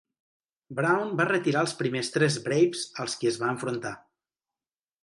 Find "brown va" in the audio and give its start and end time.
0.79-1.27